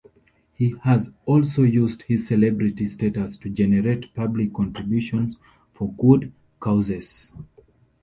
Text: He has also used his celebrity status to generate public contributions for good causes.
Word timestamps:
He 0.55 0.73
has 0.81 1.11
also 1.27 1.61
used 1.61 2.01
his 2.01 2.25
celebrity 2.25 2.87
status 2.87 3.37
to 3.37 3.51
generate 3.51 4.11
public 4.15 4.51
contributions 4.55 5.37
for 5.75 5.93
good 5.93 6.33
causes. 6.59 7.31